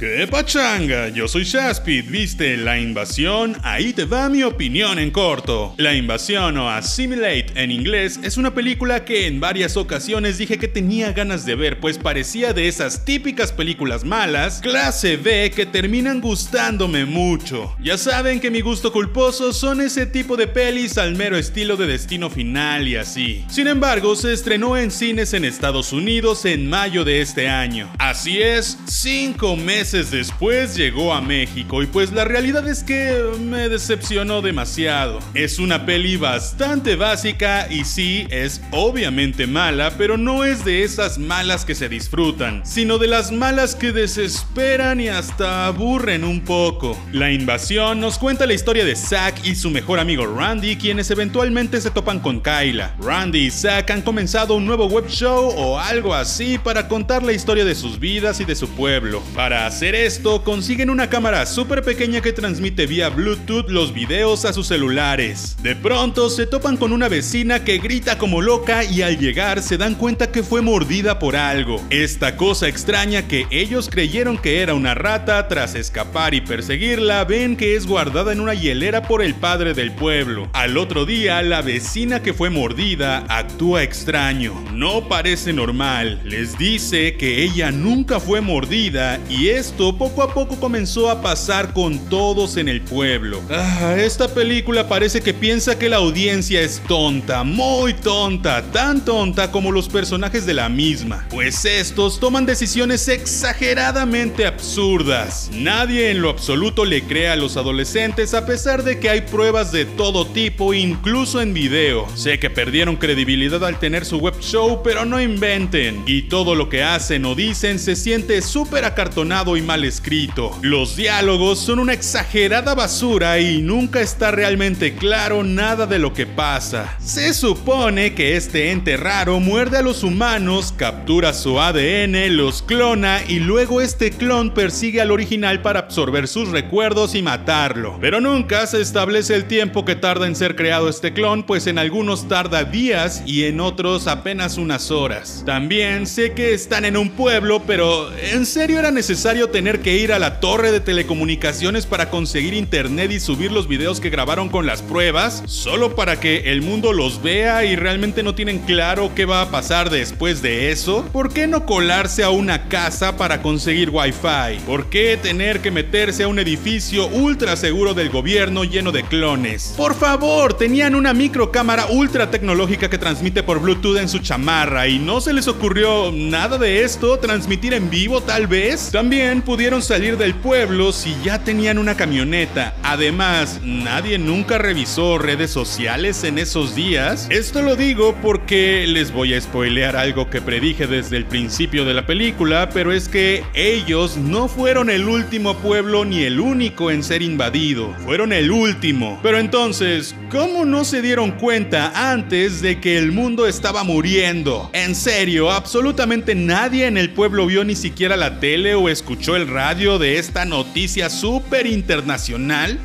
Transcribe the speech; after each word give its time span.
¿Qué 0.00 0.26
pachanga? 0.26 1.10
Yo 1.10 1.28
soy 1.28 1.44
Shaspid, 1.44 2.06
¿viste 2.08 2.56
la 2.56 2.80
invasión? 2.80 3.58
Ahí 3.62 3.92
te 3.92 4.06
va 4.06 4.30
mi 4.30 4.42
opinión 4.42 4.98
en 4.98 5.10
corto. 5.10 5.74
La 5.76 5.94
invasión 5.94 6.56
o 6.56 6.70
Assimilate 6.70 7.48
en 7.54 7.70
inglés 7.70 8.18
es 8.22 8.38
una 8.38 8.54
película 8.54 9.04
que 9.04 9.26
en 9.26 9.40
varias 9.40 9.76
ocasiones 9.76 10.38
dije 10.38 10.56
que 10.56 10.68
tenía 10.68 11.12
ganas 11.12 11.44
de 11.44 11.54
ver, 11.54 11.80
pues 11.80 11.98
parecía 11.98 12.54
de 12.54 12.66
esas 12.66 13.04
típicas 13.04 13.52
películas 13.52 14.02
malas, 14.02 14.60
clase 14.62 15.18
B, 15.18 15.50
que 15.54 15.66
terminan 15.66 16.22
gustándome 16.22 17.04
mucho. 17.04 17.76
Ya 17.78 17.98
saben 17.98 18.40
que 18.40 18.50
mi 18.50 18.62
gusto 18.62 18.92
culposo 18.92 19.52
son 19.52 19.82
ese 19.82 20.06
tipo 20.06 20.34
de 20.38 20.46
pelis 20.46 20.96
al 20.96 21.14
mero 21.14 21.36
estilo 21.36 21.76
de 21.76 21.86
Destino 21.86 22.30
Final 22.30 22.88
y 22.88 22.96
así. 22.96 23.44
Sin 23.50 23.66
embargo, 23.66 24.16
se 24.16 24.32
estrenó 24.32 24.78
en 24.78 24.92
cines 24.92 25.34
en 25.34 25.44
Estados 25.44 25.92
Unidos 25.92 26.46
en 26.46 26.70
mayo 26.70 27.04
de 27.04 27.20
este 27.20 27.50
año. 27.50 27.92
Así 27.98 28.40
es, 28.40 28.78
cinco 28.86 29.56
meses 29.56 29.89
después 29.90 30.76
llegó 30.76 31.12
a 31.12 31.20
México 31.20 31.82
y 31.82 31.86
pues 31.86 32.12
la 32.12 32.24
realidad 32.24 32.68
es 32.68 32.84
que 32.84 33.20
me 33.40 33.68
decepcionó 33.68 34.40
demasiado. 34.40 35.18
Es 35.34 35.58
una 35.58 35.84
peli 35.84 36.16
bastante 36.16 36.94
básica 36.94 37.66
y 37.68 37.84
sí, 37.84 38.26
es 38.30 38.62
obviamente 38.70 39.48
mala, 39.48 39.94
pero 39.98 40.16
no 40.16 40.44
es 40.44 40.64
de 40.64 40.84
esas 40.84 41.18
malas 41.18 41.64
que 41.64 41.74
se 41.74 41.88
disfrutan, 41.88 42.62
sino 42.64 42.98
de 42.98 43.08
las 43.08 43.32
malas 43.32 43.74
que 43.74 43.90
desesperan 43.90 45.00
y 45.00 45.08
hasta 45.08 45.66
aburren 45.66 46.22
un 46.22 46.42
poco. 46.42 46.96
La 47.10 47.32
invasión 47.32 47.98
nos 47.98 48.16
cuenta 48.16 48.46
la 48.46 48.54
historia 48.54 48.84
de 48.84 48.94
Zack 48.94 49.44
y 49.44 49.56
su 49.56 49.70
mejor 49.70 49.98
amigo 49.98 50.24
Randy, 50.24 50.76
quienes 50.76 51.10
eventualmente 51.10 51.80
se 51.80 51.90
topan 51.90 52.20
con 52.20 52.40
Kyla. 52.40 52.94
Randy 53.00 53.46
y 53.46 53.50
Zack 53.50 53.90
han 53.90 54.02
comenzado 54.02 54.54
un 54.54 54.66
nuevo 54.66 54.86
web 54.86 55.08
show 55.08 55.52
o 55.56 55.80
algo 55.80 56.14
así 56.14 56.58
para 56.58 56.86
contar 56.86 57.24
la 57.24 57.32
historia 57.32 57.64
de 57.64 57.74
sus 57.74 57.98
vidas 57.98 58.38
y 58.38 58.44
de 58.44 58.54
su 58.54 58.68
pueblo. 58.68 59.20
Para 59.34 59.66
hacer 59.80 59.94
esto, 59.94 60.44
consiguen 60.44 60.90
una 60.90 61.08
cámara 61.08 61.46
súper 61.46 61.82
pequeña 61.82 62.20
que 62.20 62.34
transmite 62.34 62.84
vía 62.84 63.08
Bluetooth 63.08 63.70
los 63.70 63.94
videos 63.94 64.44
a 64.44 64.52
sus 64.52 64.66
celulares. 64.66 65.56
De 65.62 65.74
pronto 65.74 66.28
se 66.28 66.46
topan 66.46 66.76
con 66.76 66.92
una 66.92 67.08
vecina 67.08 67.64
que 67.64 67.78
grita 67.78 68.18
como 68.18 68.42
loca 68.42 68.84
y 68.84 69.00
al 69.00 69.16
llegar 69.16 69.62
se 69.62 69.78
dan 69.78 69.94
cuenta 69.94 70.30
que 70.30 70.42
fue 70.42 70.60
mordida 70.60 71.18
por 71.18 71.34
algo. 71.34 71.82
Esta 71.88 72.36
cosa 72.36 72.68
extraña 72.68 73.26
que 73.26 73.46
ellos 73.50 73.88
creyeron 73.90 74.36
que 74.36 74.60
era 74.60 74.74
una 74.74 74.92
rata, 74.92 75.48
tras 75.48 75.74
escapar 75.74 76.34
y 76.34 76.42
perseguirla, 76.42 77.24
ven 77.24 77.56
que 77.56 77.74
es 77.74 77.86
guardada 77.86 78.34
en 78.34 78.40
una 78.40 78.52
hielera 78.52 79.04
por 79.04 79.22
el 79.22 79.34
padre 79.34 79.72
del 79.72 79.92
pueblo. 79.92 80.50
Al 80.52 80.76
otro 80.76 81.06
día, 81.06 81.40
la 81.40 81.62
vecina 81.62 82.20
que 82.20 82.34
fue 82.34 82.50
mordida 82.50 83.24
actúa 83.30 83.82
extraño. 83.82 84.62
No 84.74 85.08
parece 85.08 85.54
normal. 85.54 86.20
Les 86.22 86.58
dice 86.58 87.14
que 87.14 87.42
ella 87.42 87.70
nunca 87.70 88.20
fue 88.20 88.42
mordida 88.42 89.18
y 89.30 89.48
es 89.48 89.69
poco 89.76 90.22
a 90.22 90.32
poco 90.32 90.56
comenzó 90.56 91.10
a 91.10 91.22
pasar 91.22 91.72
con 91.72 91.98
todos 92.08 92.56
en 92.56 92.68
el 92.68 92.82
pueblo. 92.82 93.40
Ah, 93.50 93.96
esta 93.98 94.28
película 94.28 94.88
parece 94.88 95.20
que 95.20 95.34
piensa 95.34 95.78
que 95.78 95.88
la 95.88 95.96
audiencia 95.96 96.60
es 96.60 96.80
tonta, 96.86 97.44
muy 97.44 97.94
tonta, 97.94 98.62
tan 98.72 99.04
tonta 99.04 99.50
como 99.50 99.72
los 99.72 99.88
personajes 99.88 100.46
de 100.46 100.54
la 100.54 100.68
misma, 100.68 101.26
pues 101.30 101.64
estos 101.64 102.20
toman 102.20 102.46
decisiones 102.46 103.08
exageradamente 103.08 104.46
absurdas. 104.46 105.50
Nadie 105.52 106.10
en 106.10 106.22
lo 106.22 106.30
absoluto 106.30 106.84
le 106.84 107.02
cree 107.02 107.28
a 107.28 107.36
los 107.36 107.56
adolescentes 107.56 108.34
a 108.34 108.46
pesar 108.46 108.84
de 108.84 108.98
que 108.98 109.10
hay 109.10 109.22
pruebas 109.22 109.72
de 109.72 109.84
todo 109.84 110.26
tipo, 110.26 110.74
incluso 110.74 111.40
en 111.40 111.54
video. 111.54 112.06
Sé 112.14 112.38
que 112.38 112.50
perdieron 112.50 112.96
credibilidad 112.96 113.64
al 113.64 113.78
tener 113.78 114.04
su 114.04 114.18
web 114.18 114.38
show, 114.40 114.82
pero 114.82 115.04
no 115.04 115.20
inventen. 115.20 116.02
Y 116.06 116.22
todo 116.22 116.54
lo 116.54 116.68
que 116.68 116.82
hacen 116.82 117.24
o 117.24 117.34
dicen 117.34 117.78
se 117.78 117.96
siente 117.96 118.42
súper 118.42 118.84
acartonado 118.84 119.56
y 119.56 119.59
mal 119.60 119.84
escrito. 119.84 120.56
Los 120.62 120.96
diálogos 120.96 121.58
son 121.58 121.78
una 121.78 121.92
exagerada 121.92 122.74
basura 122.74 123.38
y 123.38 123.62
nunca 123.62 124.00
está 124.00 124.30
realmente 124.30 124.94
claro 124.94 125.42
nada 125.42 125.86
de 125.86 125.98
lo 125.98 126.12
que 126.12 126.26
pasa. 126.26 126.96
Se 126.98 127.32
supone 127.34 128.14
que 128.14 128.36
este 128.36 128.70
ente 128.70 128.96
raro 128.96 129.40
muerde 129.40 129.78
a 129.78 129.82
los 129.82 130.02
humanos, 130.02 130.74
captura 130.76 131.32
su 131.32 131.60
ADN, 131.60 132.36
los 132.36 132.62
clona 132.62 133.20
y 133.26 133.38
luego 133.40 133.80
este 133.80 134.10
clon 134.10 134.52
persigue 134.52 135.00
al 135.00 135.10
original 135.10 135.62
para 135.62 135.80
absorber 135.80 136.28
sus 136.28 136.48
recuerdos 136.48 137.14
y 137.14 137.22
matarlo. 137.22 137.98
Pero 138.00 138.20
nunca 138.20 138.66
se 138.66 138.80
establece 138.80 139.34
el 139.34 139.46
tiempo 139.46 139.84
que 139.84 139.96
tarda 139.96 140.26
en 140.26 140.36
ser 140.36 140.56
creado 140.56 140.88
este 140.88 141.12
clon, 141.12 141.44
pues 141.44 141.66
en 141.66 141.78
algunos 141.78 142.28
tarda 142.28 142.64
días 142.64 143.22
y 143.26 143.44
en 143.44 143.60
otros 143.60 144.06
apenas 144.06 144.58
unas 144.58 144.90
horas. 144.90 145.42
También 145.46 146.06
sé 146.06 146.32
que 146.32 146.54
están 146.54 146.84
en 146.84 146.96
un 146.96 147.10
pueblo, 147.10 147.62
pero 147.66 148.10
¿en 148.16 148.46
serio 148.46 148.78
era 148.78 148.90
necesario 148.90 149.39
tener 149.48 149.80
que 149.80 149.96
ir 149.96 150.12
a 150.12 150.18
la 150.18 150.40
torre 150.40 150.70
de 150.72 150.80
telecomunicaciones 150.80 151.86
para 151.86 152.10
conseguir 152.10 152.54
internet 152.54 153.10
y 153.10 153.20
subir 153.20 153.50
los 153.50 153.66
videos 153.66 154.00
que 154.00 154.10
grabaron 154.10 154.48
con 154.48 154.66
las 154.66 154.82
pruebas, 154.82 155.42
solo 155.46 155.94
para 155.94 156.20
que 156.20 156.52
el 156.52 156.62
mundo 156.62 156.92
los 156.92 157.22
vea 157.22 157.64
y 157.64 157.76
realmente 157.76 158.22
no 158.22 158.34
tienen 158.34 158.58
claro 158.58 159.12
qué 159.14 159.24
va 159.24 159.42
a 159.42 159.50
pasar 159.50 159.90
después 159.90 160.42
de 160.42 160.70
eso? 160.70 161.04
¿Por 161.12 161.32
qué 161.32 161.46
no 161.46 161.66
colarse 161.66 162.22
a 162.22 162.30
una 162.30 162.68
casa 162.68 163.16
para 163.16 163.42
conseguir 163.42 163.90
wifi? 163.90 164.60
¿Por 164.66 164.90
qué 164.90 165.18
tener 165.20 165.60
que 165.60 165.70
meterse 165.70 166.24
a 166.24 166.28
un 166.28 166.38
edificio 166.38 167.06
ultra 167.06 167.56
seguro 167.56 167.94
del 167.94 168.10
gobierno 168.10 168.64
lleno 168.64 168.92
de 168.92 169.04
clones? 169.04 169.74
Por 169.76 169.94
favor, 169.94 170.54
tenían 170.54 170.94
una 170.94 171.14
microcámara 171.14 171.86
ultra 171.86 172.30
tecnológica 172.30 172.90
que 172.90 172.98
transmite 172.98 173.42
por 173.42 173.60
Bluetooth 173.60 173.98
en 173.98 174.08
su 174.08 174.18
chamarra 174.18 174.88
y 174.88 174.98
no 174.98 175.20
se 175.20 175.32
les 175.32 175.48
ocurrió 175.48 176.10
nada 176.12 176.58
de 176.58 176.82
esto, 176.82 177.18
transmitir 177.18 177.74
en 177.74 177.90
vivo 177.90 178.20
tal 178.20 178.46
vez. 178.46 178.90
También 178.90 179.29
pudieron 179.38 179.80
salir 179.80 180.16
del 180.16 180.34
pueblo 180.34 180.92
si 180.92 181.14
ya 181.22 181.44
tenían 181.44 181.78
una 181.78 181.96
camioneta. 181.96 182.74
Además, 182.82 183.60
nadie 183.62 184.18
nunca 184.18 184.58
revisó 184.58 185.18
redes 185.18 185.52
sociales 185.52 186.24
en 186.24 186.36
esos 186.38 186.74
días. 186.74 187.28
Esto 187.30 187.62
lo 187.62 187.76
digo 187.76 188.16
porque 188.20 188.86
les 188.88 189.12
voy 189.12 189.34
a 189.34 189.40
spoilear 189.40 189.94
algo 189.94 190.28
que 190.28 190.40
predije 190.40 190.88
desde 190.88 191.16
el 191.16 191.26
principio 191.26 191.84
de 191.84 191.94
la 191.94 192.06
película, 192.06 192.70
pero 192.70 192.92
es 192.92 193.08
que 193.08 193.44
ellos 193.54 194.16
no 194.16 194.48
fueron 194.48 194.90
el 194.90 195.04
último 195.04 195.56
pueblo 195.58 196.04
ni 196.04 196.24
el 196.24 196.40
único 196.40 196.90
en 196.90 197.04
ser 197.04 197.22
invadido. 197.22 197.94
Fueron 198.04 198.32
el 198.32 198.50
último. 198.50 199.20
Pero 199.22 199.38
entonces, 199.38 200.16
¿cómo 200.28 200.64
no 200.64 200.84
se 200.84 201.02
dieron 201.02 201.30
cuenta 201.30 202.10
antes 202.10 202.62
de 202.62 202.80
que 202.80 202.98
el 202.98 203.12
mundo 203.12 203.46
estaba 203.46 203.84
muriendo? 203.84 204.70
En 204.72 204.96
serio, 204.96 205.52
absolutamente 205.52 206.34
nadie 206.34 206.88
en 206.88 206.96
el 206.96 207.10
pueblo 207.10 207.46
vio 207.46 207.64
ni 207.64 207.76
siquiera 207.76 208.16
la 208.16 208.40
tele 208.40 208.74
o 208.74 208.88
escuchó 208.88 209.19
el 209.28 209.46
radio 209.46 209.98
de 209.98 210.18
esta 210.18 210.44
noticia 210.44 211.08
súper 211.08 211.66
internacional? 211.66 212.80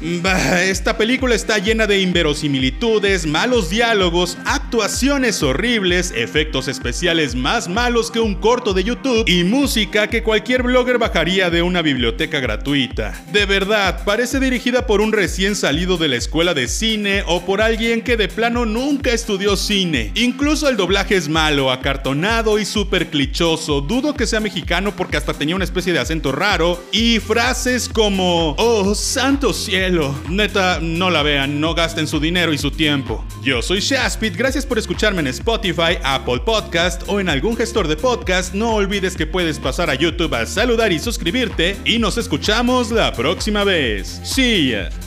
esta 0.61 0.97
película 0.97 1.33
está 1.33 1.57
llena 1.57 1.87
de 1.87 2.01
inverosimilitudes, 2.01 3.25
malos 3.25 3.69
diálogos, 3.69 4.37
actuaciones 4.45 5.41
horribles, 5.41 6.13
efectos 6.15 6.67
especiales 6.67 7.35
más 7.35 7.67
malos 7.67 8.11
que 8.11 8.19
un 8.19 8.35
corto 8.35 8.73
de 8.73 8.83
YouTube 8.83 9.27
y 9.27 9.43
música 9.43 10.07
que 10.07 10.23
cualquier 10.23 10.61
blogger 10.61 10.99
bajaría 10.99 11.49
de 11.49 11.61
una 11.61 11.81
biblioteca 11.81 12.39
gratuita. 12.39 13.13
De 13.31 13.45
verdad, 13.45 14.03
parece 14.03 14.39
dirigida 14.39 14.85
por 14.85 15.01
un 15.01 15.13
recién 15.13 15.55
salido 15.55 15.97
de 15.97 16.09
la 16.09 16.17
escuela 16.17 16.53
de 16.53 16.67
cine 16.67 17.23
o 17.27 17.45
por 17.45 17.61
alguien 17.61 18.01
que 18.01 18.17
de 18.17 18.27
plano 18.27 18.65
nunca 18.65 19.11
estudió 19.11 19.55
cine. 19.55 20.11
Incluso 20.15 20.69
el 20.69 20.77
doblaje 20.77 21.15
es 21.15 21.27
malo, 21.27 21.71
acartonado 21.71 22.59
y 22.59 22.65
súper 22.65 23.07
clichoso. 23.07 23.81
Dudo 23.81 24.13
que 24.13 24.27
sea 24.27 24.41
mexicano 24.41 24.95
porque 24.95 25.17
hasta 25.17 25.33
tenía 25.33 25.55
una 25.55 25.63
especie 25.63 25.93
de 25.93 25.99
raro 26.31 26.83
y 26.91 27.19
frases 27.19 27.89
como, 27.89 28.55
oh, 28.57 28.95
santo 28.95 29.53
cielo. 29.53 30.13
Neta, 30.29 30.79
no 30.81 31.09
la 31.09 31.23
vean, 31.23 31.59
no 31.59 31.73
gasten 31.73 32.07
su 32.07 32.19
dinero 32.19 32.53
y 32.53 32.57
su 32.57 32.71
tiempo. 32.71 33.23
Yo 33.43 33.61
soy 33.61 33.79
Shaspit, 33.79 34.35
gracias 34.35 34.65
por 34.65 34.77
escucharme 34.77 35.21
en 35.21 35.27
Spotify, 35.27 35.97
Apple 36.03 36.39
Podcast 36.45 37.03
o 37.07 37.19
en 37.19 37.29
algún 37.29 37.55
gestor 37.55 37.87
de 37.87 37.95
podcast. 37.95 38.53
No 38.53 38.75
olvides 38.75 39.15
que 39.15 39.27
puedes 39.27 39.59
pasar 39.59 39.89
a 39.89 39.95
YouTube 39.95 40.33
a 40.33 40.45
saludar 40.45 40.91
y 40.91 40.99
suscribirte 40.99 41.77
y 41.85 41.99
nos 41.99 42.17
escuchamos 42.17 42.91
la 42.91 43.13
próxima 43.13 43.63
vez. 43.63 44.21
See 44.23 44.71
ya. 44.71 45.04